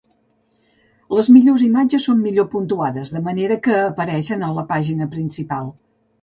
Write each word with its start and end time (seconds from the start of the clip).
Les 1.17 1.27
millors 1.35 1.61
imatges 1.65 2.07
són 2.09 2.23
millor 2.29 2.47
puntuades 2.53 3.11
de 3.17 3.21
manera 3.27 3.59
que 3.69 3.77
apareixen 3.83 4.47
a 4.49 4.51
la 4.57 4.65
pàgina 4.73 5.11
principal. 5.15 5.71